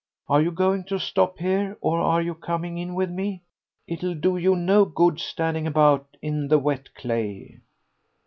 Are 0.27 0.41
you 0.41 0.49
going 0.51 0.85
to 0.85 0.97
stop 0.97 1.37
here, 1.37 1.77
or 1.79 1.99
are 1.99 2.23
you 2.23 2.33
coming 2.33 2.79
in 2.79 2.95
with 2.95 3.11
me? 3.11 3.43
It'll 3.85 4.15
do 4.15 4.35
you 4.35 4.55
no 4.55 4.83
good 4.83 5.19
standing 5.19 5.67
about 5.67 6.17
in 6.23 6.47
the 6.47 6.57
wet 6.57 6.95
clay." 6.95 7.59